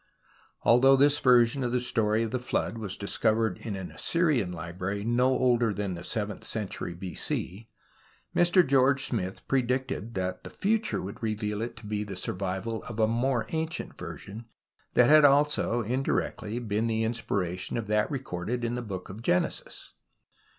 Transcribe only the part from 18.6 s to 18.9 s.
in the